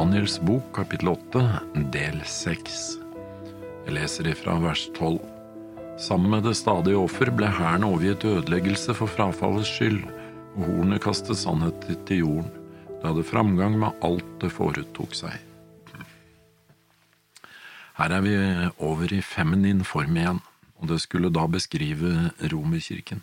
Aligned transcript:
Daniels 0.00 0.40
bok, 0.40 0.72
kapittel 0.72 1.08
8, 1.08 1.40
del 1.92 2.22
6. 2.24 2.76
Jeg 3.84 3.92
leser 3.92 4.30
ifra 4.30 4.54
vers 4.62 4.86
12. 4.96 5.18
Sammen 6.00 6.32
med 6.32 6.46
det 6.48 6.54
stadige 6.56 6.96
offer 6.96 7.28
ble 7.36 7.50
hæren 7.52 7.84
overgitt 7.84 8.24
ødeleggelse 8.24 8.94
for 8.96 9.12
frafallets 9.12 9.68
skyld, 9.68 9.98
og 10.54 10.62
hornet 10.70 11.02
kastet 11.04 11.36
sannhet 11.36 11.84
til 12.08 12.22
jorden. 12.22 12.48
Det 12.86 13.10
hadde 13.10 13.26
framgang 13.28 13.76
med 13.82 14.00
alt 14.08 14.30
det 14.40 14.48
foretok 14.54 15.18
seg. 15.18 15.36
Her 18.00 18.16
er 18.16 18.24
vi 18.24 18.34
over 18.78 19.12
i 19.12 19.20
feminin 19.20 19.84
form 19.84 20.16
igjen, 20.16 20.40
og 20.80 20.94
det 20.94 21.02
skulle 21.04 21.28
da 21.28 21.44
beskrive 21.44 22.30
Romerkirken. 22.54 23.20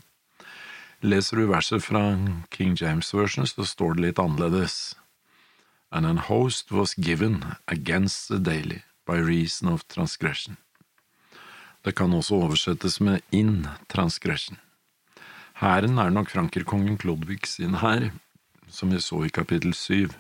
Leser 1.02 1.42
du 1.42 1.50
verset 1.50 1.82
fra 1.90 2.06
King 2.54 2.78
James 2.78 3.10
Version, 3.18 3.50
så 3.50 3.66
står 3.66 3.98
det 3.98 4.10
litt 4.12 4.22
annerledes. 4.22 4.94
And 5.92 6.06
an 6.06 6.18
host 6.18 6.72
was 6.72 6.94
given 6.94 7.46
against 7.68 8.28
the 8.28 8.40
daily 8.40 8.84
by 9.06 9.18
reason 9.18 9.70
of 9.70 9.88
transgression. 9.88 10.58
Det 11.82 11.96
kan 11.96 12.14
også 12.14 12.36
oversettes 12.36 13.00
med 13.00 13.22
in 13.32 13.68
transgression. 13.88 14.58
Hæren 15.58 15.98
er 15.98 16.10
nok 16.10 16.30
frankerkongen 16.30 16.98
Klodvig 16.98 17.48
sin 17.48 17.80
hær, 17.80 18.10
som 18.68 18.92
vi 18.92 19.00
så 19.02 19.24
i 19.26 19.32
kapittel 19.34 19.74
syv. 19.74 20.12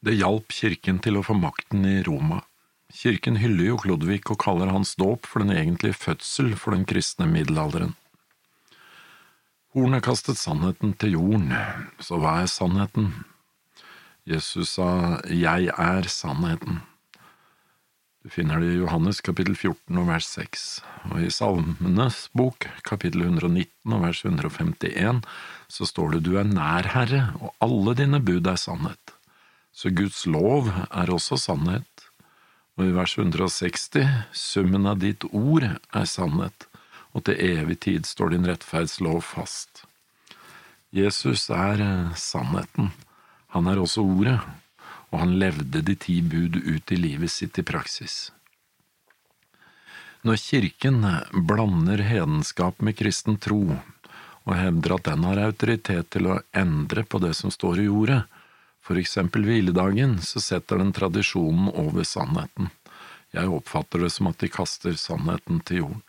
Det 0.00 0.16
hjalp 0.16 0.52
kirken 0.52 0.98
til 1.04 1.20
å 1.20 1.24
få 1.26 1.36
makten 1.36 1.84
i 1.84 2.00
Roma. 2.08 2.40
Kirken 2.94 3.36
hyller 3.42 3.68
jo 3.70 3.76
Klodvig 3.84 4.22
og 4.32 4.40
kaller 4.40 4.72
hans 4.72 4.94
dåp 4.96 5.28
for 5.28 5.44
den 5.44 5.52
egentlige 5.52 5.98
fødsel 5.98 6.56
for 6.56 6.74
den 6.76 6.88
kristne 6.88 7.28
middelalderen. 7.28 7.94
Hornet 9.74 10.04
kastet 10.06 10.38
sannheten 10.38 10.92
til 10.96 11.16
jorden, 11.16 11.54
så 11.98 12.20
hva 12.22 12.40
er 12.42 12.50
sannheten? 12.50 13.12
Jesus 14.24 14.78
sa 14.78 15.20
Jeg 15.28 15.68
er 15.68 16.06
sannheten. 16.08 16.78
Du 18.24 18.30
finner 18.32 18.56
det 18.56 18.70
i 18.72 18.78
Johannes 18.78 19.20
kapittel 19.20 19.52
14 19.52 19.98
og 20.00 20.06
vers 20.08 20.30
6, 20.32 20.62
og 21.10 21.18
i 21.20 21.28
Salmenes 21.28 22.30
bok 22.32 22.64
kapittel 22.88 23.26
119 23.26 23.92
og 23.92 24.00
vers 24.06 24.22
151 24.24 25.20
så 25.68 25.90
står 25.92 26.14
det 26.14 26.22
Du 26.24 26.38
er 26.40 26.48
nær, 26.48 26.88
Herre, 26.94 27.34
og 27.36 27.52
alle 27.60 27.92
dine 28.00 28.22
bud 28.24 28.48
er 28.48 28.56
sannhet. 28.56 29.12
Så 29.76 29.92
Guds 29.92 30.24
lov 30.24 30.72
er 30.72 31.12
også 31.12 31.36
sannhet. 31.36 32.08
Og 32.80 32.88
i 32.88 32.96
vers 32.96 33.18
160 33.20 34.08
Summen 34.32 34.88
av 34.88 35.04
ditt 35.04 35.28
ord 35.36 35.68
er 35.68 36.08
sannhet, 36.08 36.64
og 37.12 37.28
til 37.28 37.36
evig 37.36 37.82
tid 37.84 38.08
står 38.08 38.32
din 38.32 38.48
rettferdslov 38.48 39.20
fast. 39.36 39.84
Jesus 40.96 41.50
er 41.52 41.84
sannheten. 42.16 42.94
Han 43.54 43.70
er 43.70 43.78
også 43.78 44.02
Ordet, 44.02 44.38
og 45.14 45.20
han 45.22 45.36
levde 45.38 45.82
de 45.86 45.94
ti 45.94 46.18
bud 46.26 46.58
ut 46.58 46.92
i 46.92 46.98
livet 46.98 47.30
sitt 47.30 47.58
i 47.60 47.66
praksis. 47.66 48.32
Når 50.26 50.40
Kirken 50.40 51.04
blander 51.46 52.00
hedenskap 52.02 52.80
med 52.82 52.96
kristen 52.98 53.36
tro, 53.38 53.76
og 54.44 54.56
hevder 54.58 54.96
at 54.96 55.06
den 55.06 55.26
har 55.28 55.40
autoritet 55.44 56.10
til 56.16 56.32
å 56.32 56.40
endre 56.56 57.04
på 57.06 57.20
det 57.22 57.34
som 57.38 57.52
står 57.54 57.84
i 57.84 57.90
Ordet, 57.92 58.24
for 58.84 59.00
eksempel 59.00 59.46
hviledagen, 59.46 60.18
så 60.20 60.42
setter 60.42 60.82
den 60.82 60.90
tradisjonen 60.92 61.70
over 61.70 62.04
sannheten. 62.04 62.72
Jeg 63.32 63.52
oppfatter 63.54 64.02
det 64.04 64.10
som 64.12 64.28
at 64.28 64.42
de 64.42 64.50
kaster 64.52 64.98
sannheten 65.00 65.62
til 65.64 65.84
jorden. 65.84 66.02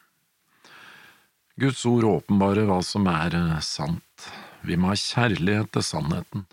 Guds 1.61 1.85
ord 1.87 2.09
åpenbarer 2.09 2.67
hva 2.67 2.81
som 2.83 3.05
er 3.07 3.37
sant. 3.63 4.25
Vi 4.65 4.75
må 4.75 4.89
ha 4.91 4.97
kjærlighet 4.99 5.71
til 5.71 5.85
sannheten, 5.85 6.43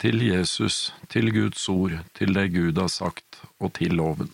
til 0.00 0.22
Jesus, 0.22 0.92
til 1.08 1.32
Guds 1.32 1.68
ord, 1.72 1.94
til 2.16 2.34
det 2.36 2.50
Gud 2.54 2.76
har 2.80 2.90
sagt, 2.92 3.40
og 3.60 3.72
til 3.78 3.96
loven. 3.96 4.32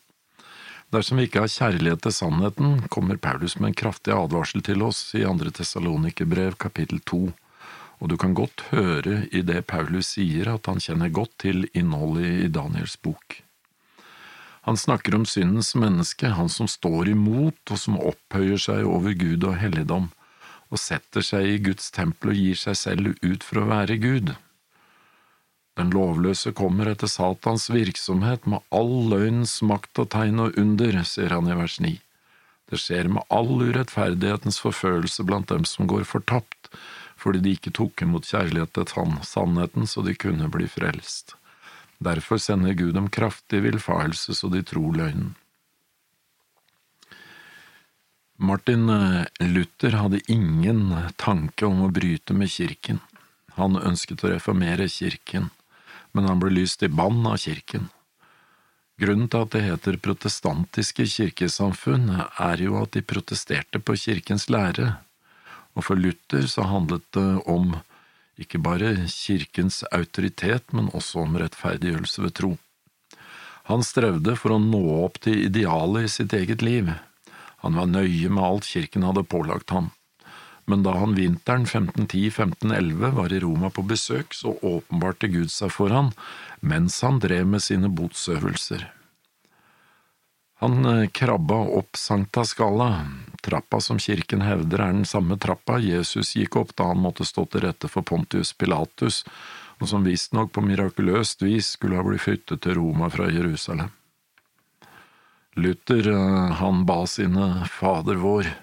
Dersom 0.93 1.19
vi 1.19 1.29
ikke 1.29 1.45
har 1.45 1.53
kjærlighet 1.53 2.03
til 2.05 2.13
sannheten, 2.13 2.83
kommer 2.93 3.17
Paulus 3.17 3.55
med 3.59 3.71
en 3.71 3.79
kraftig 3.81 4.13
advarsel 4.13 4.61
til 4.67 4.83
oss 4.85 5.15
i 5.17 5.25
andre 5.25 5.53
Tessalonikerbrev 5.55 6.59
kapittel 6.61 7.01
to, 7.09 7.31
og 8.03 8.11
du 8.11 8.19
kan 8.19 8.35
godt 8.35 8.67
høre 8.73 9.23
i 9.31 9.41
det 9.47 9.63
Paulus 9.71 10.11
sier 10.19 10.51
at 10.53 10.67
han 10.69 10.83
kjenner 10.83 11.15
godt 11.15 11.33
til 11.47 11.65
innholdet 11.73 12.45
i 12.45 12.53
Daniels 12.53 12.99
bok. 13.01 13.39
Han 14.67 14.77
snakker 14.77 15.15
om 15.17 15.25
syndens 15.27 15.73
menneske, 15.75 16.35
han 16.37 16.51
som 16.53 16.69
står 16.71 17.15
imot 17.15 17.73
og 17.73 17.79
som 17.79 17.97
opphøyer 17.99 18.61
seg 18.61 18.87
over 18.87 19.15
Gud 19.19 19.47
og 19.49 19.57
helligdom, 19.59 20.11
og 20.71 20.79
setter 20.79 21.25
seg 21.25 21.49
i 21.49 21.59
Guds 21.71 21.91
tempel 21.95 22.35
og 22.35 22.39
gir 22.39 22.59
seg 22.59 22.79
selv 22.79 23.15
ut 23.23 23.47
for 23.47 23.63
å 23.63 23.69
være 23.71 23.97
Gud. 24.03 24.35
Den 25.81 25.93
lovløse 25.95 26.53
kommer 26.53 26.91
etter 26.91 27.09
Satans 27.09 27.71
virksomhet 27.73 28.45
med 28.45 28.61
all 28.77 28.91
løgnens 29.09 29.57
makt 29.65 30.03
og 30.03 30.11
tegn 30.13 30.43
og 30.45 30.59
under, 30.61 30.99
sier 31.09 31.33
han 31.33 31.49
i 31.49 31.57
vers 31.57 31.79
9. 31.81 31.95
Det 32.69 32.81
skjer 32.81 33.09
med 33.13 33.25
all 33.33 33.55
urettferdighetens 33.57 34.61
forfølelse 34.61 35.25
blant 35.29 35.49
dem 35.49 35.65
som 35.69 35.89
går 35.89 36.05
fortapt, 36.09 36.69
fordi 37.17 37.41
de 37.45 37.55
ikke 37.57 37.73
tok 37.79 38.05
imot 38.05 38.29
kjærlighet 38.29 38.75
til 38.77 39.17
sannheten 39.25 39.89
så 39.89 40.05
de 40.05 40.17
kunne 40.17 40.51
bli 40.53 40.69
frelst. 40.69 41.37
Derfor 42.03 42.41
sender 42.43 42.77
Gud 42.77 42.93
dem 42.99 43.09
kraftig 43.09 43.63
villfarelse 43.65 44.35
så 44.37 44.51
de 44.53 44.61
tror 44.67 44.93
løgnen. 44.99 45.33
Martin 48.43 48.89
eh, 48.91 49.25
Luther 49.47 49.95
hadde 50.01 50.21
ingen 50.27 50.91
tanke 51.17 51.65
om 51.69 51.85
å 51.87 51.93
bryte 51.95 52.35
med 52.35 52.51
kirken. 52.51 52.99
Han 53.55 53.79
ønsket 53.79 54.25
å 54.25 54.33
reformere 54.33 54.89
kirken 54.91 55.53
men 56.13 56.29
han 56.29 56.41
ble 56.43 56.53
lyst 56.55 56.83
i 56.83 56.91
bann 56.93 57.25
av 57.27 57.39
kirken. 57.43 57.89
Grunnen 59.01 59.29
til 59.33 59.47
at 59.47 59.55
det 59.55 59.63
heter 59.65 60.01
protestantiske 60.05 61.07
kirkesamfunn, 61.09 62.11
er 62.21 62.61
jo 62.63 62.77
at 62.83 62.93
de 62.97 63.03
protesterte 63.03 63.81
på 63.81 63.97
kirkens 63.99 64.49
lære, 64.53 64.99
og 65.73 65.87
for 65.89 65.99
Luther 65.99 66.45
så 66.51 66.67
handlet 66.69 67.07
det 67.17 67.31
om 67.49 67.73
ikke 68.41 68.61
bare 68.63 68.93
kirkens 69.09 69.81
autoritet, 69.93 70.69
men 70.73 70.93
også 70.93 71.25
om 71.25 71.39
rettferdiggjørelse 71.41 72.27
ved 72.27 72.37
tro. 72.37 72.53
Han 73.71 73.85
strevde 73.87 74.37
for 74.37 74.55
å 74.55 74.61
nå 74.61 74.83
opp 75.05 75.21
til 75.25 75.47
idealet 75.47 76.09
i 76.09 76.13
sitt 76.13 76.37
eget 76.37 76.63
liv. 76.67 76.91
Han 77.65 77.79
var 77.79 77.89
nøye 77.89 78.29
med 78.29 78.45
alt 78.45 78.69
kirken 78.69 79.07
hadde 79.07 79.25
pålagt 79.25 79.71
ham 79.71 79.93
men 80.71 80.83
da 80.87 80.95
han 80.97 81.15
vinteren 81.15 81.67
1510–1511 81.67 83.11
var 83.19 83.33
i 83.33 83.41
Roma 83.43 83.71
på 83.71 83.83
besøk, 83.83 84.35
så 84.35 84.55
åpenbarte 84.63 85.29
Gud 85.33 85.51
seg 85.51 85.73
for 85.75 85.95
han 85.95 86.13
mens 86.63 87.01
han 87.03 87.19
drev 87.23 87.49
med 87.51 87.63
sine 87.65 87.91
botsøvelser. 87.91 88.87
Han 90.63 90.85
eh, 90.87 91.09
krabba 91.11 91.59
opp 91.81 91.99
Sankta 91.99 92.45
Skala, 92.47 93.07
trappa 93.43 93.81
som 93.83 93.99
kirken 93.99 94.45
hevder 94.47 94.85
er 94.85 94.93
den 94.95 95.09
samme 95.09 95.35
trappa 95.43 95.81
Jesus 95.83 96.37
gikk 96.39 96.61
opp 96.61 96.77
da 96.79 96.93
han 96.93 97.03
måtte 97.03 97.27
stå 97.27 97.49
til 97.51 97.65
rette 97.67 97.91
for 97.91 98.07
Pontius 98.07 98.55
Pilatus, 98.55 99.25
og 99.83 99.91
som 99.91 100.07
visstnok 100.07 100.53
på 100.55 100.63
mirakuløst 100.63 101.43
vis 101.43 101.73
skulle 101.75 101.99
ha 101.99 102.07
blitt 102.07 102.23
flyttet 102.23 102.63
til 102.63 102.79
Roma 102.79 103.11
fra 103.11 103.27
Jerusalem. 103.27 103.91
Luther, 105.59 106.07
eh, 106.15 106.55
han 106.63 106.87
ba 106.87 107.03
sine 107.11 107.67
Fader 107.67 108.23
vår, 108.23 108.55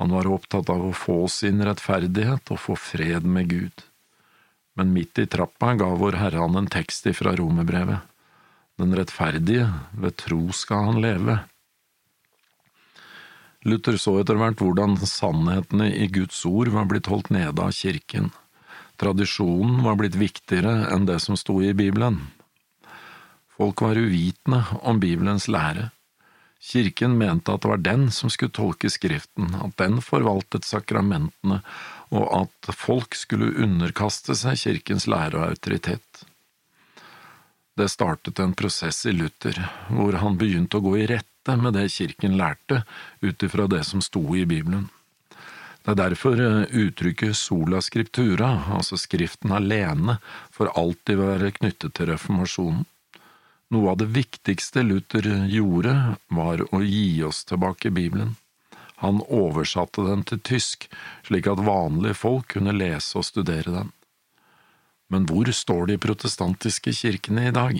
han 0.00 0.08
var 0.16 0.30
opptatt 0.32 0.70
av 0.72 0.80
å 0.80 0.94
få 0.96 1.26
sin 1.28 1.60
rettferdighet 1.60 2.48
og 2.54 2.60
få 2.62 2.72
fred 2.80 3.26
med 3.28 3.50
Gud. 3.50 3.82
Men 4.72 4.94
midt 4.96 5.20
i 5.20 5.26
trappa 5.28 5.74
ga 5.76 5.90
vår 6.00 6.16
Herre 6.16 6.40
han 6.40 6.56
en 6.56 6.70
tekst 6.72 7.04
ifra 7.10 7.34
romerbrevet. 7.36 8.06
Den 8.80 8.96
rettferdige, 8.96 9.66
ved 9.92 10.16
tro 10.16 10.46
skal 10.56 10.86
han 10.88 11.02
leve. 11.04 11.36
Luther 13.68 14.00
så 14.00 14.16
etter 14.22 14.40
hvert 14.40 14.64
hvordan 14.64 14.96
sannhetene 15.04 15.90
i 15.92 16.08
Guds 16.08 16.40
ord 16.48 16.72
var 16.72 16.88
blitt 16.88 17.12
holdt 17.12 17.28
nede 17.36 17.60
av 17.60 17.76
kirken. 17.76 18.32
Tradisjonen 18.96 19.82
var 19.84 20.00
blitt 20.00 20.16
viktigere 20.16 20.88
enn 20.94 21.04
det 21.12 21.20
som 21.20 21.36
sto 21.36 21.60
i 21.60 21.76
Bibelen. 21.76 22.22
Folk 23.52 23.84
var 23.84 24.00
uvitende 24.00 24.64
om 24.80 24.96
Bibelens 24.96 25.44
lære. 25.44 25.90
Kirken 26.60 27.16
mente 27.18 27.52
at 27.52 27.62
det 27.64 27.70
var 27.72 27.80
den 27.80 28.10
som 28.12 28.30
skulle 28.30 28.52
tolke 28.52 28.90
Skriften, 28.92 29.54
at 29.56 29.78
den 29.80 30.02
forvaltet 30.04 30.68
sakramentene, 30.68 31.62
og 32.12 32.26
at 32.42 32.74
folk 32.76 33.16
skulle 33.16 33.54
underkaste 33.64 34.36
seg 34.36 34.60
kirkens 34.60 35.06
lære 35.08 35.40
og 35.40 35.54
autoritet. 35.54 36.24
Det 37.80 37.88
startet 37.88 38.38
en 38.42 38.52
prosess 38.52 39.06
i 39.08 39.14
Luther, 39.16 39.56
hvor 39.88 40.18
han 40.20 40.36
begynte 40.36 40.76
å 40.76 40.84
gå 40.84 40.98
i 41.00 41.08
rette 41.08 41.56
med 41.56 41.72
det 41.78 41.86
kirken 41.94 42.36
lærte, 42.36 42.82
ut 43.24 43.42
ifra 43.46 43.64
det 43.70 43.84
som 43.88 44.02
sto 44.04 44.20
i 44.36 44.44
Bibelen. 44.44 44.90
Det 45.80 45.94
er 45.94 46.00
derfor 46.02 46.40
eh, 46.44 46.68
uttrykket 46.76 47.38
sola 47.38 47.80
scriptura, 47.80 48.50
altså 48.76 48.98
Skriften 49.00 49.54
alene, 49.56 50.18
for 50.52 50.68
alltid 50.76 51.22
være 51.22 51.54
knyttet 51.56 51.96
til 51.96 52.10
reformasjonen. 52.12 52.84
Noe 53.70 53.92
av 53.92 54.00
det 54.00 54.10
viktigste 54.10 54.82
Luther 54.82 55.26
gjorde, 55.46 56.16
var 56.26 56.62
å 56.74 56.80
gi 56.82 57.22
oss 57.22 57.44
tilbake 57.46 57.92
Bibelen. 57.94 58.34
Han 58.98 59.22
oversatte 59.32 60.02
den 60.08 60.24
til 60.26 60.40
tysk, 60.42 60.88
slik 61.24 61.46
at 61.48 61.62
vanlige 61.62 62.18
folk 62.18 62.50
kunne 62.56 62.74
lese 62.74 63.20
og 63.20 63.28
studere 63.28 63.70
den. 63.76 63.92
Men 65.10 65.28
hvor 65.30 65.48
står 65.54 65.86
de 65.90 66.00
protestantiske 66.02 66.92
kirkene 66.98 67.46
i 67.48 67.54
dag? 67.54 67.78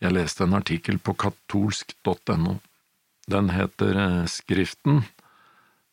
Jeg 0.00 0.16
leste 0.16 0.44
en 0.44 0.58
artikkel 0.58 0.98
på 0.98 1.14
katolsk.no. 1.14 2.58
Den 3.30 3.50
heter 3.54 3.98
eh, 4.04 4.26
Skriften, 4.30 5.04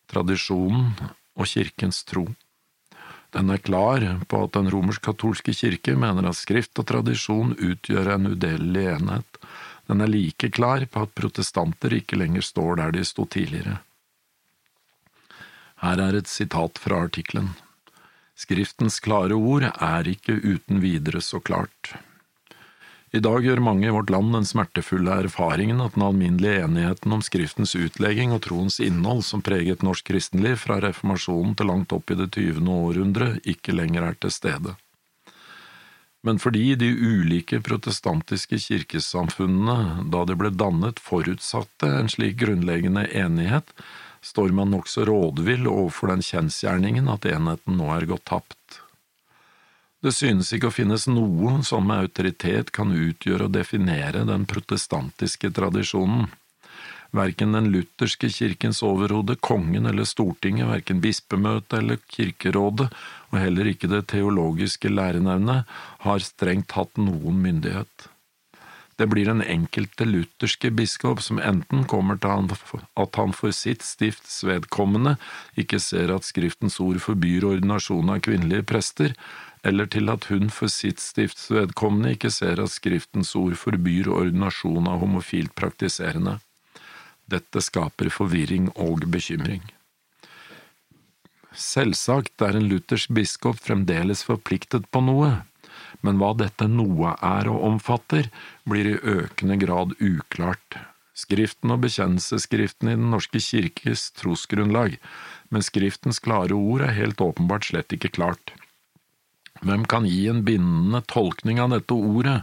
tradisjonen 0.09 0.93
og 1.37 1.49
kirkens 1.53 2.01
tro. 2.07 2.25
Den 3.37 3.51
er 3.53 3.61
klar 3.61 4.01
på 4.25 4.39
at 4.47 4.55
den 4.55 4.69
romersk-katolske 4.73 5.53
kirke 5.53 5.93
mener 5.93 6.25
at 6.25 6.39
skrift 6.39 6.79
og 6.81 6.87
tradisjon 6.89 7.53
utgjør 7.53 8.15
en 8.15 8.31
udelelig 8.31 8.85
enhet. 8.95 9.37
Den 9.87 10.01
er 10.01 10.09
like 10.09 10.49
klar 10.49 10.81
på 10.89 11.03
at 11.05 11.13
protestanter 11.13 11.93
ikke 11.99 12.17
lenger 12.17 12.41
står 12.41 12.81
der 12.81 12.95
de 12.97 13.05
sto 13.05 13.27
tidligere. 13.29 13.77
Her 15.83 16.01
er 16.01 16.17
et 16.17 16.31
sitat 16.31 16.81
fra 16.81 17.03
artikkelen. 17.05 17.53
Skriftens 18.37 18.97
klare 19.05 19.37
ord 19.37 19.69
er 19.69 20.09
ikke 20.09 20.33
uten 20.41 20.81
videre 20.81 21.21
så 21.21 21.37
klart. 21.37 21.93
I 23.15 23.21
dag 23.23 23.45
gjør 23.45 23.61
mange 23.63 23.87
i 23.87 23.91
vårt 23.95 24.09
land 24.11 24.33
den 24.35 24.45
smertefulle 24.45 25.13
erfaringen 25.23 25.79
at 25.79 25.93
den 25.95 26.03
alminnelige 26.03 26.65
enigheten 26.65 27.13
om 27.15 27.21
Skriftens 27.23 27.71
utlegging 27.79 28.33
og 28.35 28.41
troens 28.43 28.81
innhold 28.83 29.23
som 29.23 29.43
preget 29.45 29.85
norsk 29.85 30.09
kristenliv 30.09 30.57
fra 30.59 30.81
reformasjonen 30.83 31.53
til 31.55 31.71
langt 31.71 31.95
opp 31.95 32.11
i 32.11 32.17
det 32.19 32.33
tyvende 32.35 32.75
århundre, 32.75 33.29
ikke 33.47 33.77
lenger 33.77 34.09
er 34.09 34.19
til 34.19 34.33
stede. 34.35 34.75
Men 36.27 36.41
fordi 36.43 36.73
de 36.75 36.89
ulike 36.91 37.61
protestantiske 37.63 38.59
kirkesamfunnene, 38.59 40.03
da 40.11 40.25
de 40.27 40.35
ble 40.35 40.51
dannet, 40.51 40.99
forutsatte 40.99 41.87
en 41.87 42.11
slik 42.11 42.35
grunnleggende 42.41 43.05
enighet, 43.15 43.71
står 44.19 44.51
man 44.51 44.73
nokså 44.73 45.05
rådvill 45.07 45.69
overfor 45.71 46.11
den 46.11 46.25
kjensgjerningen 46.25 47.07
at 47.13 47.29
enheten 47.31 47.79
nå 47.79 47.87
er 47.95 48.09
gått 48.11 48.27
tapt. 48.27 48.81
Det 50.03 50.13
synes 50.13 50.51
ikke 50.53 50.69
å 50.69 50.73
finnes 50.73 51.07
noe 51.09 51.55
som 51.65 51.87
med 51.89 52.03
autoritet 52.05 52.69
kan 52.75 52.91
utgjøre 52.93 53.47
og 53.47 53.55
definere 53.55 54.27
den 54.29 54.45
protestantiske 54.49 55.49
tradisjonen. 55.57 56.27
Verken 57.17 57.55
den 57.55 57.69
lutherske 57.73 58.29
kirkens 58.29 58.83
overhode, 58.85 59.37
kongen 59.41 59.87
eller 59.89 60.05
Stortinget, 60.05 60.67
verken 60.69 60.99
bispemøtet 61.01 61.79
eller 61.79 62.01
kirkerådet, 62.13 62.91
og 63.31 63.39
heller 63.39 63.71
ikke 63.71 63.89
det 63.89 64.03
teologiske 64.11 64.91
lærenevnet, 64.91 65.65
har 66.03 66.21
strengt 66.21 66.69
tatt 66.75 66.99
noen 67.01 67.41
myndighet. 67.41 68.09
Det 68.97 69.05
blir 69.05 69.29
den 69.29 69.43
enkelte 69.45 70.07
lutherske 70.09 70.71
biskop 70.73 71.21
som 71.21 71.37
enten 71.37 71.83
kommer 71.89 72.17
til 72.17 72.49
at 72.97 73.19
han 73.19 73.33
for 73.37 73.53
sitt 73.53 73.85
stifts 73.85 74.39
vedkommende 74.45 75.15
ikke 75.57 75.77
ser 75.81 76.13
at 76.15 76.25
Skriftens 76.25 76.79
ord 76.81 76.97
forbyr 77.03 77.45
ordinasjon 77.45 78.09
av 78.09 78.23
kvinnelige 78.25 78.65
prester, 78.65 79.13
eller 79.63 79.89
til 79.89 80.09
at 80.13 80.27
hun 80.31 80.51
for 80.53 80.71
sitt 80.71 81.01
stifts 81.01 81.49
vedkommende 81.51 82.13
ikke 82.15 82.31
ser 82.33 82.61
at 82.61 82.73
Skriftens 82.73 83.33
ord 83.39 83.57
forbyr 83.59 84.09
ordinasjon 84.13 84.89
av 84.89 85.01
homofilt 85.03 85.55
praktiserende. 85.57 86.37
Dette 87.27 87.63
skaper 87.63 88.11
forvirring 88.13 88.69
og 88.75 89.07
bekymring. 89.11 89.63
Selvsagt 91.57 92.43
er 92.45 92.55
en 92.55 92.67
luthersk 92.69 93.11
biskop 93.17 93.57
fremdeles 93.59 94.21
forpliktet 94.27 94.85
på 94.93 95.01
noe, 95.01 95.31
men 96.05 96.19
hva 96.21 96.33
dette 96.37 96.67
noe 96.69 97.15
er 97.25 97.49
og 97.49 97.63
omfatter, 97.71 98.29
blir 98.69 98.91
i 98.91 98.99
økende 99.17 99.57
grad 99.63 99.95
uklart. 99.97 100.77
Skriften 101.17 101.73
og 101.73 101.81
bekjennelsesskriften 101.81 102.91
i 102.91 102.95
Den 102.99 103.09
norske 103.09 103.41
kirkes 103.41 104.11
trosgrunnlag, 104.19 104.99
men 105.49 105.65
Skriftens 105.65 106.21
klare 106.21 106.53
ord 106.53 106.85
er 106.85 106.93
helt 106.99 107.23
åpenbart 107.25 107.71
slett 107.71 107.97
ikke 107.97 108.13
klart. 108.19 108.53
Hvem 109.65 109.85
kan 109.89 110.05
gi 110.05 110.27
en 110.29 110.43
bindende 110.45 111.01
tolkning 111.09 111.61
av 111.61 111.71
dette 111.73 111.95
ordet, 111.95 112.41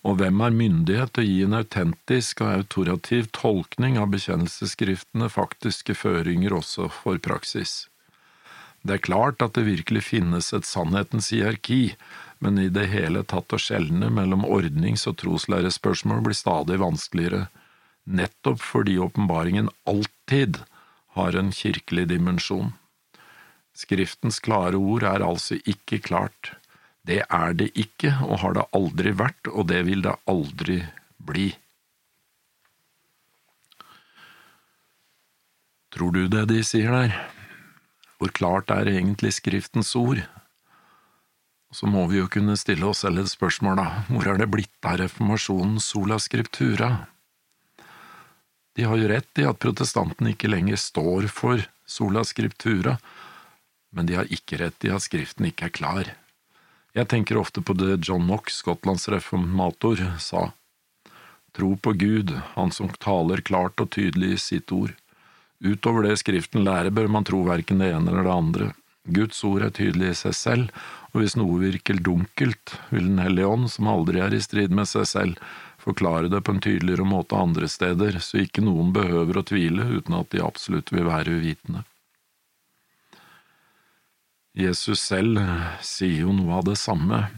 og 0.00 0.16
hvem 0.16 0.40
har 0.40 0.56
myndighet 0.56 1.12
til 1.12 1.22
å 1.22 1.28
gi 1.28 1.38
en 1.44 1.58
autentisk 1.58 2.40
og 2.40 2.54
autorativ 2.54 3.28
tolkning 3.36 3.98
av 4.00 4.08
bekjennelsesskriftene 4.14 5.28
faktiske 5.28 5.94
føringer 5.98 6.56
også 6.56 6.88
for 7.02 7.20
praksis? 7.22 7.90
Det 8.80 8.96
er 8.96 9.04
klart 9.04 9.44
at 9.44 9.58
det 9.58 9.66
virkelig 9.66 10.06
finnes 10.06 10.54
et 10.56 10.64
sannhetens 10.64 11.28
hierarki, 11.34 11.96
men 12.40 12.56
i 12.58 12.70
det 12.72 12.86
hele 12.94 13.22
tatt 13.28 13.52
å 13.52 13.60
skjelne 13.60 14.08
mellom 14.08 14.46
ordnings- 14.48 15.04
og 15.10 15.18
troslærespørsmål 15.20 16.24
blir 16.24 16.38
stadig 16.38 16.80
vanskeligere, 16.80 17.48
nettopp 18.08 18.62
fordi 18.64 18.96
åpenbaringen 19.04 19.68
alltid 19.84 20.62
har 21.18 21.36
en 21.36 21.52
kirkelig 21.52 22.06
dimensjon. 22.08 22.72
Skriftens 23.80 24.40
klare 24.44 24.76
ord 24.76 25.06
er 25.08 25.24
altså 25.24 25.56
ikke 25.64 26.00
klart. 26.04 26.52
Det 27.06 27.22
er 27.24 27.56
det 27.56 27.70
ikke, 27.78 28.12
og 28.26 28.42
har 28.42 28.56
det 28.58 28.68
aldri 28.76 29.12
vært, 29.16 29.48
og 29.48 29.70
det 29.70 29.80
vil 29.88 30.04
det 30.04 30.16
aldri 30.28 30.82
bli. 31.30 31.48
Tror 35.90 36.12
du 36.14 36.26
det 36.30 36.44
de 36.52 36.60
sier 36.66 36.92
der? 36.92 37.16
Hvor 38.20 38.30
klart 38.36 38.70
er 38.74 38.90
egentlig 38.92 39.32
Skriftens 39.38 39.94
ord? 39.96 40.20
Så 41.72 41.86
må 41.86 42.04
vi 42.10 42.18
jo 42.18 42.28
kunne 42.30 42.58
stille 42.58 42.84
oss 42.86 43.04
selv 43.04 43.22
et 43.22 43.30
spørsmål, 43.30 43.78
da, 43.78 43.86
hvor 44.10 44.26
er 44.26 44.40
det 44.42 44.50
blitt 44.50 44.86
av 44.86 44.98
reformasjonen 45.00 45.78
sola 45.82 46.18
scriptura? 46.20 46.90
De 48.76 48.86
har 48.86 48.98
jo 48.98 49.08
rett 49.10 49.40
i 49.40 49.46
at 49.46 49.58
protestantene 49.62 50.34
ikke 50.34 50.50
lenger 50.50 50.78
står 50.78 51.30
for 51.32 51.62
sola 51.90 52.22
scriptura, 52.26 52.98
men 53.90 54.06
de 54.06 54.16
har 54.18 54.30
ikke 54.32 54.60
rett 54.62 54.86
i 54.86 54.92
at 54.94 55.04
Skriften 55.04 55.48
ikke 55.48 55.68
er 55.68 55.74
klar. 55.74 56.12
Jeg 56.96 57.06
tenker 57.10 57.38
ofte 57.38 57.62
på 57.62 57.74
det 57.78 58.00
John 58.06 58.24
Knox, 58.26 58.60
Skottlands 58.62 59.08
reformator, 59.10 60.00
sa. 60.18 60.50
Tro 61.54 61.76
på 61.76 61.92
Gud, 61.98 62.34
Han 62.54 62.70
som 62.70 62.90
taler 62.98 63.42
klart 63.42 63.80
og 63.82 63.90
tydelig 63.94 64.34
i 64.34 64.42
sitt 64.42 64.72
ord. 64.72 64.94
Utover 65.60 66.06
det 66.06 66.18
Skriften 66.22 66.64
lærer, 66.64 66.90
bør 66.90 67.10
man 67.10 67.26
tro 67.26 67.42
verken 67.46 67.82
det 67.82 67.90
ene 67.92 68.10
eller 68.10 68.26
det 68.26 68.36
andre. 68.36 68.68
Guds 69.10 69.42
ord 69.44 69.64
er 69.66 69.74
tydelig 69.74 70.12
i 70.12 70.18
seg 70.18 70.36
selv, 70.36 70.80
og 71.10 71.22
hvis 71.22 71.36
noe 71.38 71.58
virker 71.60 71.98
dunkelt, 71.98 72.76
vil 72.90 73.08
Den 73.10 73.18
hellige 73.18 73.46
ånd, 73.46 73.70
som 73.70 73.90
aldri 73.90 74.20
er 74.20 74.34
i 74.34 74.40
strid 74.40 74.70
med 74.70 74.88
seg 74.88 75.06
selv, 75.06 75.38
forklare 75.80 76.28
det 76.28 76.42
på 76.44 76.54
en 76.54 76.60
tydeligere 76.60 77.06
måte 77.08 77.36
andre 77.36 77.68
steder, 77.68 78.20
så 78.20 78.44
ikke 78.44 78.62
noen 78.62 78.92
behøver 78.92 79.40
å 79.40 79.46
tvile 79.46 79.86
uten 79.96 80.14
at 80.18 80.30
de 80.30 80.44
absolutt 80.44 80.92
vil 80.92 81.08
være 81.08 81.40
uvitende. 81.40 81.84
Jesus 84.56 85.02
selv 85.06 85.38
sier 85.86 86.24
jo 86.24 86.32
noe 86.34 86.58
av 86.58 86.66
det 86.66 86.76
samme. 86.80 87.28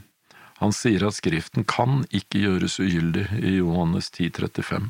Han 0.62 0.72
sier 0.72 1.04
at 1.08 1.18
Skriften 1.18 1.66
kan 1.68 2.04
ikke 2.14 2.40
gjøres 2.44 2.78
ugyldig 2.80 3.26
i 3.42 3.56
Johannes 3.58 4.08
10,35, 4.14 4.88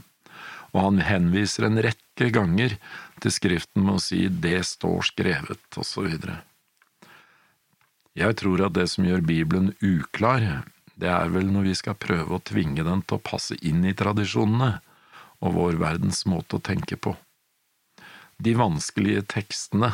og 0.72 0.78
han 0.78 1.00
henviser 1.02 1.66
en 1.66 1.80
rekke 1.82 2.28
ganger 2.34 2.76
til 3.24 3.34
Skriften 3.34 3.86
med 3.86 3.98
å 3.98 4.04
si 4.04 4.26
det 4.28 4.60
står 4.68 5.08
skrevet, 5.10 5.64
osv. 5.80 6.12
Jeg 8.12 8.38
tror 8.38 8.66
at 8.68 8.76
det 8.76 8.86
som 8.92 9.08
gjør 9.08 9.24
Bibelen 9.24 9.72
uklar, 9.80 10.66
det 10.94 11.08
er 11.08 11.32
vel 11.32 11.48
når 11.50 11.70
vi 11.70 11.76
skal 11.80 11.98
prøve 11.98 12.36
å 12.36 12.44
tvinge 12.44 12.84
den 12.86 13.02
til 13.02 13.18
å 13.18 13.24
passe 13.24 13.56
inn 13.64 13.82
i 13.88 13.96
tradisjonene 13.96 14.74
og 15.42 15.56
vår 15.56 15.80
verdens 15.80 16.22
måte 16.28 16.60
å 16.60 16.62
tenke 16.62 17.00
på. 17.00 17.16
De 18.42 18.52
vanskelige 18.58 19.24
tekstene 19.32 19.90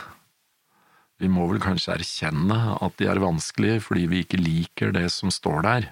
vi 1.19 1.29
må 1.31 1.49
vel 1.51 1.61
kanskje 1.63 1.97
erkjenne 1.97 2.59
at 2.79 2.99
de 3.01 3.09
er 3.11 3.21
vanskelige 3.23 3.83
fordi 3.89 4.07
vi 4.11 4.23
ikke 4.23 4.39
liker 4.41 4.93
det 4.95 5.09
som 5.15 5.33
står 5.35 5.65
der. 5.67 5.89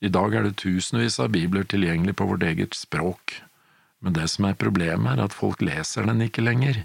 I 0.00 0.08
dag 0.12 0.34
er 0.36 0.46
det 0.46 0.58
tusenvis 0.60 1.18
av 1.20 1.32
bibler 1.32 1.64
tilgjengelig 1.68 2.16
på 2.16 2.28
vårt 2.28 2.44
eget 2.44 2.76
språk, 2.76 3.40
men 4.00 4.16
det 4.16 4.28
som 4.32 4.46
er 4.48 4.60
problemet, 4.60 5.16
er 5.16 5.26
at 5.26 5.36
folk 5.36 5.60
leser 5.64 6.08
den 6.08 6.22
ikke 6.24 6.44
lenger, 6.44 6.84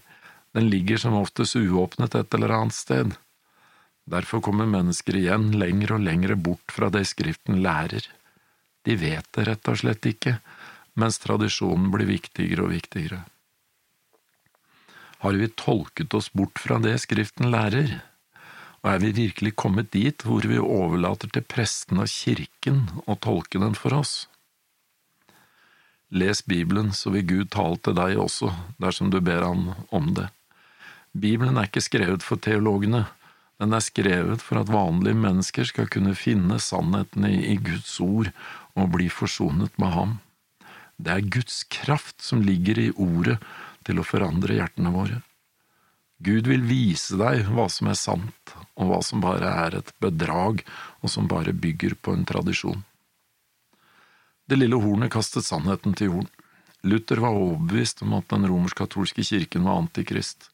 den 0.55 0.67
ligger 0.71 1.00
som 1.00 1.15
oftest 1.19 1.55
uåpnet 1.59 2.15
et 2.15 2.35
eller 2.35 2.51
annet 2.55 2.75
sted. 2.75 3.15
Derfor 4.07 4.43
kommer 4.43 4.67
mennesker 4.67 5.15
igjen 5.19 5.50
lenger 5.59 5.95
og 5.95 6.03
lenger 6.07 6.35
bort 6.35 6.71
fra 6.71 6.91
det 6.91 7.05
Skriften 7.09 7.63
lærer. 7.63 8.03
De 8.85 8.95
vet 9.00 9.27
det 9.35 9.47
rett 9.47 9.71
og 9.71 9.79
slett 9.79 10.07
ikke, 10.07 10.38
mens 10.95 11.19
tradisjonen 11.24 11.89
blir 11.91 12.07
viktigere 12.07 12.67
og 12.67 12.75
viktigere 12.75 13.24
har 15.25 15.34
vi 15.34 15.48
tolket 15.48 16.13
oss 16.13 16.27
bort 16.34 16.60
fra 16.62 16.77
det 16.77 17.00
Skriften 17.01 17.50
lærer, 17.50 17.96
og 18.84 18.91
er 18.91 19.00
vi 19.01 19.10
virkelig 19.17 19.55
kommet 19.58 19.89
dit 19.96 20.22
hvor 20.22 20.46
vi 20.46 20.60
overlater 20.62 21.32
til 21.34 21.41
presten 21.50 21.98
og 22.03 22.12
kirken 22.12 22.84
å 23.10 23.15
tolke 23.17 23.58
den 23.58 23.74
for 23.74 23.98
oss? 23.98 24.27
Les 26.13 26.44
Bibelen, 26.46 26.94
så 26.94 27.10
vil 27.10 27.25
Gud 27.25 27.50
tale 27.55 27.82
til 27.82 27.98
deg 27.98 28.22
også, 28.22 28.51
dersom 28.77 29.10
du 29.10 29.17
ber 29.17 29.41
Han 29.48 29.72
om 29.89 30.13
det. 30.13 30.29
Bibelen 31.17 31.58
er 31.58 31.72
ikke 31.72 31.82
skrevet 31.82 32.22
for 32.22 32.38
teologene, 32.38 33.08
den 33.58 33.74
er 33.74 33.82
skrevet 33.82 34.46
for 34.46 34.62
at 34.62 34.70
vanlige 34.70 35.17
mennesker 35.17 35.65
skal 35.65 35.89
kunne 35.89 36.13
finne 36.13 36.60
sannheten 36.62 37.25
i 37.25 37.58
Guds 37.58 37.98
ord 38.03 38.29
og 38.77 38.94
bli 38.94 39.10
forsonet 39.10 39.74
med 39.82 39.96
Ham. 39.96 40.17
Det 41.01 41.17
er 41.17 41.29
Guds 41.34 41.63
kraft 41.72 42.22
som 42.22 42.46
ligger 42.46 42.77
i 42.77 42.91
ordet 42.94 43.39
til 43.86 44.01
å 44.01 44.06
forandre 44.08 44.58
hjertene 44.58 44.92
våre. 44.94 45.22
Gud 46.24 46.48
vil 46.48 46.63
vise 46.63 47.18
deg 47.20 47.44
hva 47.51 47.68
som 47.72 47.89
er 47.92 48.00
sant, 48.00 48.56
og 48.80 48.89
hva 48.89 49.01
som 49.04 49.22
bare 49.24 49.51
er 49.65 49.80
et 49.82 49.92
bedrag, 50.01 50.63
og 51.04 51.12
som 51.12 51.27
bare 51.27 51.54
bygger 51.54 51.98
på 52.00 52.15
en 52.15 52.25
tradisjon. 52.27 52.84
Det 54.48 54.58
lille 54.60 54.80
hornet 54.80 55.12
kastet 55.13 55.46
sannheten 55.46 55.96
til 55.98 56.12
jorden. 56.12 56.32
Luther 56.86 57.20
var 57.24 57.34
overbevist 57.34 58.04
om 58.06 58.13
at 58.13 58.30
den 58.30 58.46
romersk-katolske 58.46 59.25
kirken 59.25 59.65
var 59.65 59.82
antikrist. 59.82 60.51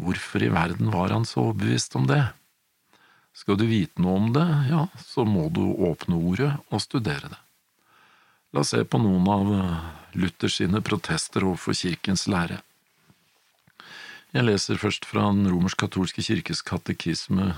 Hvorfor 0.00 0.42
i 0.42 0.50
verden 0.50 0.90
var 0.90 1.12
han 1.12 1.26
så 1.28 1.50
overbevist 1.50 1.94
om 2.00 2.08
det? 2.08 2.22
Skal 3.34 3.58
du 3.60 3.66
vite 3.68 4.02
noe 4.02 4.16
om 4.16 4.28
det, 4.34 4.46
ja, 4.70 4.86
så 5.02 5.26
må 5.28 5.48
du 5.52 5.62
åpne 5.62 6.16
ordet 6.16 6.52
og 6.70 6.82
studere 6.82 7.30
det. 7.30 7.40
La 8.54 8.62
oss 8.62 8.70
se 8.70 8.84
på 8.86 9.00
noen 9.02 9.26
av 9.28 9.48
Luthers 10.14 10.60
protester 10.86 11.44
overfor 11.44 11.74
kirkens 11.74 12.28
lære. 12.30 12.60
Jeg 14.34 14.48
leser 14.48 14.80
først 14.82 15.04
fra 15.06 15.28
Den 15.30 15.46
romersk-katolske 15.46 16.24
kirkes 16.26 16.64
katekisme 16.66 17.52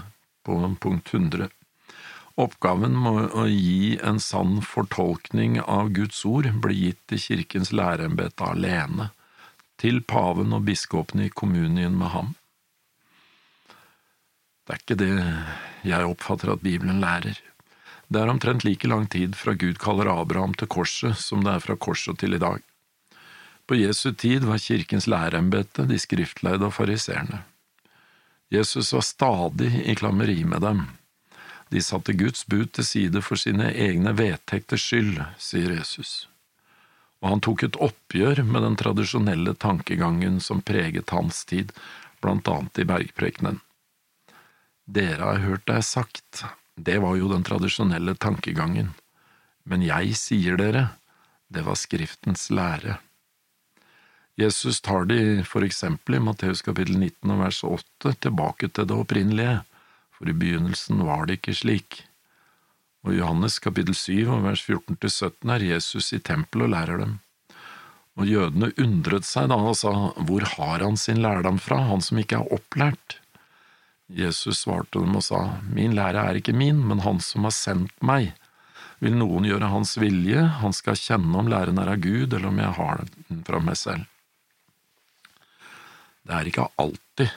på 0.44 0.56
punkt 0.82 1.08
100. 1.08 1.48
Oppgaven 2.36 2.98
med 3.00 3.32
å 3.32 3.46
gi 3.48 3.96
en 4.04 4.20
sann 4.20 4.58
fortolkning 4.60 5.56
av 5.62 5.88
Guds 5.96 6.20
ord 6.28 6.50
ble 6.60 6.76
gitt 6.76 7.00
til 7.08 7.22
kirkens 7.22 7.72
læreembete 7.72 8.44
alene, 8.44 9.08
til 9.80 10.02
paven 10.04 10.52
og 10.52 10.66
biskopene 10.68 11.30
i 11.30 11.32
kommunien 11.32 11.96
med 11.96 12.12
ham. 12.12 12.34
Det 14.66 14.76
er 14.76 14.84
ikke 14.84 15.00
det 15.00 15.10
jeg 15.88 16.12
oppfatter 16.12 16.52
at 16.52 16.64
Bibelen 16.66 17.00
lærer. 17.00 17.40
Det 18.12 18.20
er 18.20 18.28
omtrent 18.28 18.68
like 18.68 18.84
lang 18.84 19.08
tid 19.08 19.32
fra 19.32 19.56
Gud 19.56 19.80
kaller 19.80 20.12
Abraham 20.12 20.52
til 20.52 20.68
korset 20.68 21.16
som 21.24 21.40
det 21.46 21.56
er 21.56 21.64
fra 21.64 21.80
korset 21.80 22.20
til 22.20 22.36
i 22.36 22.42
dag. 22.42 22.60
På 23.66 23.74
Jesu 23.74 24.12
tid 24.12 24.44
var 24.44 24.62
kirkens 24.62 25.08
lærerembete 25.10 25.86
de 25.90 25.98
skriftleide 25.98 26.68
og 26.68 26.74
fariseerne. 26.76 27.42
Jesus 28.52 28.92
var 28.94 29.02
stadig 29.02 29.72
i 29.90 29.94
klammeri 29.98 30.44
med 30.44 30.62
dem. 30.62 30.84
De 31.74 31.82
satte 31.82 32.14
Guds 32.14 32.44
bud 32.46 32.70
til 32.78 32.86
side 32.86 33.22
for 33.26 33.40
sine 33.40 33.72
egne 33.74 34.12
vedtekters 34.14 34.84
skyld, 34.86 35.18
sier 35.42 35.72
Jesus. 35.74 36.28
Og 37.18 37.32
han 37.32 37.42
tok 37.42 37.64
et 37.66 37.78
oppgjør 37.82 38.44
med 38.46 38.62
den 38.62 38.76
tradisjonelle 38.78 39.56
tankegangen 39.58 40.38
som 40.40 40.62
preget 40.62 41.10
hans 41.10 41.42
tid, 41.50 41.72
blant 42.22 42.46
annet 42.48 42.78
i 42.78 42.86
bergprekenen. 42.86 43.58
Dere 44.86 45.32
har 45.32 45.42
hørt 45.42 45.72
er 45.74 45.82
sagt, 45.82 46.44
det 46.78 47.00
var 47.02 47.16
jo 47.18 47.32
den 47.32 47.42
tradisjonelle 47.42 48.14
tankegangen, 48.14 48.94
men 49.66 49.82
jeg 49.82 50.14
sier 50.14 50.60
dere, 50.60 50.92
det 51.50 51.66
var 51.66 51.74
Skriftens 51.74 52.46
lære. 52.54 53.00
Jesus 54.36 54.80
tar 54.84 55.06
de 55.08 55.44
for 55.48 55.64
eksempel 55.64 56.18
i 56.18 56.20
Matteus 56.20 56.60
kapittel 56.60 56.98
19 57.00 57.30
og 57.32 57.38
vers 57.40 57.62
8 57.64 58.10
tilbake 58.20 58.68
til 58.68 58.84
det 58.88 58.96
opprinnelige, 58.96 59.62
for 60.12 60.28
i 60.28 60.34
begynnelsen 60.36 61.00
var 61.08 61.24
det 61.24 61.38
ikke 61.38 61.54
slik. 61.56 62.02
Og 63.06 63.14
i 63.14 63.20
Johannes 63.22 63.56
kapittel 63.64 63.96
7 63.96 64.26
og 64.34 64.42
vers 64.44 64.60
14–17 64.60 65.52
er 65.54 65.64
Jesus 65.64 66.12
i 66.12 66.20
tempelet 66.20 66.66
og 66.66 66.74
lærer 66.74 67.00
dem. 67.00 67.14
Og 68.20 68.28
jødene 68.28 68.68
undret 68.82 69.24
seg 69.28 69.48
da 69.52 69.56
og 69.56 69.76
sa, 69.80 69.92
Hvor 70.28 70.44
har 70.56 70.84
han 70.84 71.00
sin 71.00 71.22
lærdom 71.24 71.56
fra, 71.60 71.78
han 71.88 72.04
som 72.04 72.20
ikke 72.20 72.40
er 72.40 72.52
opplært? 72.52 73.16
Jesus 74.12 74.66
svarte 74.66 75.00
dem 75.00 75.16
og 75.16 75.24
sa, 75.24 75.62
Min 75.64 75.96
lære 75.96 76.26
er 76.28 76.40
ikke 76.40 76.56
min, 76.56 76.82
men 76.84 77.00
Han 77.06 77.22
som 77.24 77.48
har 77.48 77.56
sendt 77.56 77.96
meg. 78.04 78.34
Vil 79.00 79.16
noen 79.16 79.48
gjøre 79.48 79.72
Hans 79.72 79.96
vilje, 80.00 80.44
han 80.60 80.76
skal 80.76 80.96
kjenne 80.96 81.40
om 81.40 81.48
læren 81.48 81.80
er 81.80 81.92
av 81.92 82.04
Gud, 82.04 82.32
eller 82.32 82.52
om 82.52 82.60
jeg 82.60 82.76
har 82.80 83.02
den 83.28 83.42
fra 83.48 83.60
meg 83.64 83.80
selv. 83.80 84.04
Det 86.26 86.34
er 86.34 86.48
ikke 86.50 86.66
alltid 86.82 87.30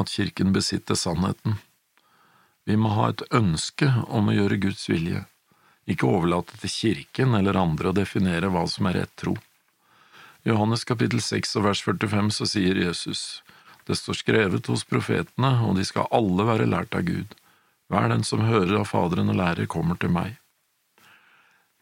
at 0.00 0.08
Kirken 0.08 0.54
besitter 0.54 0.96
sannheten. 0.96 1.58
Vi 2.64 2.76
må 2.80 2.92
ha 2.96 3.10
et 3.10 3.24
ønske 3.36 3.90
om 4.08 4.30
å 4.30 4.36
gjøre 4.36 4.60
Guds 4.62 4.86
vilje, 4.88 5.26
ikke 5.90 6.08
overlate 6.08 6.56
til 6.62 6.72
Kirken 6.72 7.36
eller 7.36 7.58
andre 7.60 7.90
å 7.90 7.96
definere 7.96 8.48
hva 8.52 8.64
som 8.70 8.88
er 8.88 9.02
rett 9.02 9.12
tro. 9.20 9.34
I 10.40 10.52
Johannes 10.54 10.86
kapittel 10.88 11.20
6 11.20 11.52
og 11.60 11.66
vers 11.68 11.82
45 11.84 12.30
så 12.38 12.48
sier 12.48 12.80
Jesus, 12.80 13.42
det 13.84 13.98
står 14.00 14.20
skrevet 14.22 14.70
hos 14.72 14.86
profetene, 14.88 15.50
og 15.66 15.76
de 15.76 15.84
skal 15.84 16.08
alle 16.14 16.46
være 16.48 16.68
lært 16.70 16.96
av 16.96 17.04
Gud. 17.04 17.36
Hver 17.92 18.08
den 18.12 18.24
som 18.24 18.46
hører 18.46 18.78
av 18.80 18.88
Faderen 18.88 19.32
og 19.32 19.36
lærer, 19.36 19.68
kommer 19.68 19.98
til 20.00 20.14
meg. 20.14 20.38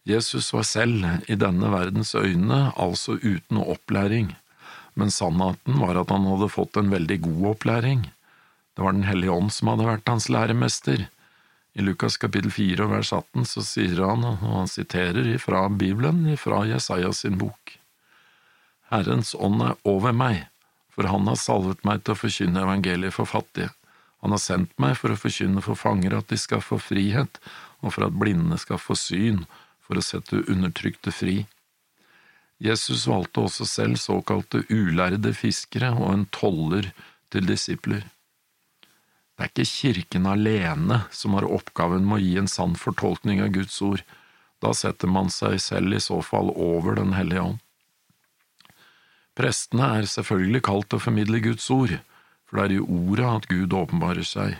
Jesus 0.08 0.48
var 0.56 0.64
selv 0.64 1.28
i 1.28 1.36
denne 1.36 1.70
verdens 1.70 2.14
øyne 2.16 2.72
altså 2.80 3.18
uten 3.20 3.60
opplæring, 3.60 4.32
men 4.98 5.12
sannheten 5.14 5.78
var 5.78 6.00
at 6.00 6.10
han 6.14 6.26
hadde 6.26 6.50
fått 6.50 6.76
en 6.80 6.90
veldig 6.90 7.20
god 7.24 7.46
opplæring. 7.54 8.02
Det 8.74 8.84
var 8.84 8.92
Den 8.96 9.06
hellige 9.06 9.34
ånd 9.34 9.54
som 9.54 9.72
hadde 9.72 9.88
vært 9.88 10.10
hans 10.10 10.28
læremester. 10.28 11.06
I 11.78 11.86
Lukas 11.86 12.18
kapittel 12.18 12.50
4 12.50 12.84
og 12.84 12.92
vers 12.96 13.14
18 13.14 13.46
så 13.46 13.62
sier 13.62 14.02
han, 14.02 14.26
og 14.26 14.42
han 14.42 14.70
siterer 14.70 15.30
ifra 15.34 15.68
Bibelen, 15.70 16.26
ifra 16.34 16.64
Jesaja 16.66 17.12
sin 17.14 17.38
bok. 17.38 17.78
Herrens 18.90 19.34
ånd 19.38 19.62
er 19.62 19.76
over 19.86 20.14
meg 20.16 20.46
for 20.98 21.06
han 21.06 21.28
har 21.30 21.36
salvet 21.38 21.84
meg 21.86 22.00
til 22.02 22.16
å 22.16 22.18
forkynne 22.18 22.64
evangeliet 22.64 23.14
for 23.14 23.30
fattige. 23.30 23.68
Han 24.18 24.32
har 24.34 24.40
sendt 24.42 24.72
meg 24.82 24.96
for 24.98 25.14
å 25.14 25.18
forkynne 25.22 25.62
for 25.62 25.78
fanger 25.78 26.16
at 26.18 26.32
de 26.32 26.38
skal 26.42 26.58
få 26.58 26.80
frihet, 26.82 27.38
og 27.86 27.94
for 27.94 28.08
at 28.08 28.16
blinde 28.18 28.58
skal 28.58 28.80
få 28.82 28.96
syn, 28.98 29.44
for 29.86 29.94
å 29.94 30.02
sette 30.02 30.40
undertrykte 30.50 31.14
fri. 31.14 31.36
Jesus 32.58 33.06
valgte 33.06 33.44
også 33.46 33.66
selv 33.70 33.98
såkalte 34.02 34.64
ulærde 34.70 35.30
fiskere 35.34 35.92
og 35.94 36.10
en 36.10 36.24
toller 36.34 36.90
til 37.30 37.46
disipler. 37.46 38.02
Det 39.38 39.44
er 39.44 39.52
ikke 39.52 39.70
kirken 39.70 40.26
alene 40.26 41.04
som 41.14 41.36
har 41.38 41.46
oppgaven 41.46 42.02
med 42.02 42.18
å 42.18 42.24
gi 42.24 42.32
en 42.40 42.50
sann 42.50 42.74
fortolkning 42.74 43.38
av 43.44 43.52
Guds 43.54 43.76
ord, 43.86 44.02
da 44.58 44.72
setter 44.74 45.06
man 45.06 45.30
seg 45.30 45.60
selv 45.62 45.94
i 45.94 46.02
så 46.02 46.18
fall 46.26 46.50
over 46.50 46.98
Den 46.98 47.14
hellige 47.14 47.44
ånd. 47.52 47.60
Prestene 49.38 49.92
er 50.00 50.10
selvfølgelig 50.10 50.64
kalt 50.66 50.88
til 50.90 50.98
å 50.98 51.04
formidle 51.04 51.38
Guds 51.44 51.68
ord, 51.70 52.00
for 52.48 52.58
det 52.58 52.64
er 52.64 52.74
i 52.80 52.82
ordet 52.82 53.28
at 53.30 53.46
Gud 53.46 53.76
åpenbarer 53.78 54.26
seg. 54.26 54.56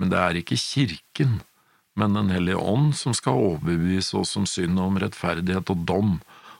Men 0.00 0.08
det 0.08 0.20
er 0.22 0.38
ikke 0.40 0.56
kirken, 0.56 1.42
men 1.92 2.16
Den 2.16 2.32
hellige 2.32 2.56
ånd 2.56 2.94
som 2.96 3.12
skal 3.12 3.36
overbevise 3.36 4.16
oss 4.16 4.32
om 4.40 4.46
synd 4.48 4.80
om 4.80 4.96
rettferdighet 4.96 5.68
og 5.68 5.84
dom, 5.84 6.14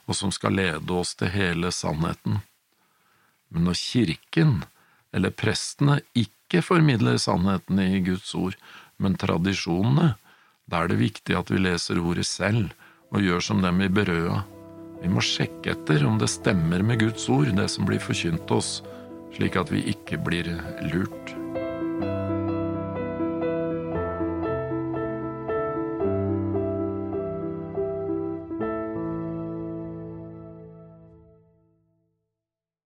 og 0.08 0.18
som 0.18 0.32
skal 0.34 0.56
lede 0.58 0.96
oss 0.96 1.14
til 1.18 1.32
hele 1.32 1.72
sannheten. 1.74 2.40
Men 3.52 3.68
når 3.68 3.78
kirken, 3.78 4.54
eller 5.12 5.34
prestene, 5.34 6.00
ikke 6.16 6.62
formidler 6.64 7.20
sannheten 7.20 7.80
i 7.82 8.00
Guds 8.04 8.34
ord, 8.34 8.56
men 8.98 9.18
tradisjonene, 9.20 10.14
da 10.66 10.82
er 10.82 10.92
det 10.92 11.02
viktig 11.02 11.36
at 11.36 11.50
vi 11.52 11.60
leser 11.60 12.00
ordet 12.00 12.26
selv 12.28 12.72
og 13.12 13.22
gjør 13.22 13.44
som 13.44 13.62
dem 13.64 13.82
i 13.84 13.92
Berøa 13.92 14.42
vi 15.02 15.10
må 15.10 15.22
sjekke 15.26 15.72
etter 15.74 16.04
om 16.06 16.18
det 16.20 16.28
stemmer 16.30 16.84
med 16.86 17.00
Guds 17.02 17.26
ord, 17.32 17.50
det 17.58 17.66
som 17.72 17.88
blir 17.88 17.98
forkynt 18.02 18.54
oss, 18.54 18.76
slik 19.34 19.58
at 19.58 19.74
vi 19.74 19.82
ikke 19.90 20.20
blir 20.22 20.54
lurt. 20.92 21.41